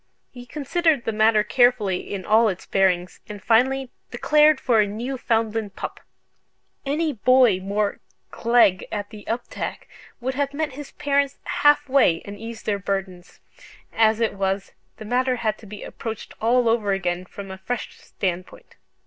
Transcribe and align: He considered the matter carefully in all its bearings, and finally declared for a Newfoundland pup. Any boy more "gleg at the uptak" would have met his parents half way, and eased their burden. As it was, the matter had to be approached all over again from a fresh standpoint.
He 0.31 0.47
considered 0.47 1.05
the 1.05 1.11
matter 1.11 1.43
carefully 1.43 2.11
in 2.11 2.25
all 2.25 2.49
its 2.49 2.65
bearings, 2.65 3.19
and 3.29 3.39
finally 3.39 3.91
declared 4.09 4.59
for 4.59 4.79
a 4.81 4.87
Newfoundland 4.87 5.75
pup. 5.75 5.99
Any 6.87 7.13
boy 7.13 7.59
more 7.59 7.99
"gleg 8.31 8.87
at 8.91 9.11
the 9.11 9.23
uptak" 9.27 9.87
would 10.19 10.33
have 10.33 10.55
met 10.55 10.71
his 10.71 10.93
parents 10.93 11.37
half 11.43 11.87
way, 11.87 12.23
and 12.25 12.35
eased 12.35 12.65
their 12.65 12.79
burden. 12.79 13.23
As 13.93 14.19
it 14.19 14.33
was, 14.33 14.71
the 14.97 15.05
matter 15.05 15.35
had 15.35 15.59
to 15.59 15.67
be 15.67 15.83
approached 15.83 16.33
all 16.41 16.67
over 16.67 16.93
again 16.93 17.23
from 17.25 17.51
a 17.51 17.59
fresh 17.59 17.95
standpoint. 17.99 18.73